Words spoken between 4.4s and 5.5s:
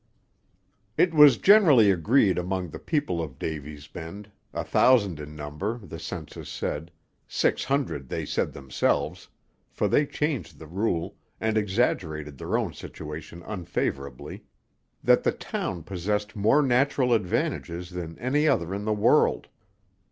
a thousand in